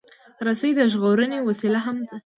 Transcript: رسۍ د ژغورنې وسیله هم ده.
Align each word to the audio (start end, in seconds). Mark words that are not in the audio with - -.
رسۍ 0.45 0.71
د 0.77 0.81
ژغورنې 0.91 1.39
وسیله 1.47 1.79
هم 1.85 1.97
ده. 2.07 2.15